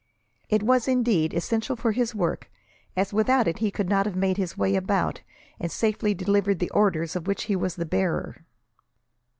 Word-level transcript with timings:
It 0.49 0.63
was, 0.63 0.87
indeed, 0.87 1.31
essential 1.31 1.75
for 1.75 1.91
his 1.91 2.15
work, 2.15 2.49
as 2.95 3.13
without 3.13 3.47
it 3.47 3.59
he 3.59 3.69
could 3.69 3.87
not 3.87 4.07
have 4.07 4.15
made 4.15 4.37
his 4.37 4.57
way 4.57 4.75
about, 4.75 5.21
and 5.59 5.71
safely 5.71 6.15
delivered 6.15 6.57
the 6.57 6.71
orders 6.71 7.15
of 7.15 7.27
which 7.27 7.43
he 7.43 7.55
was 7.55 7.75
the 7.75 7.85
bearer. 7.85 8.43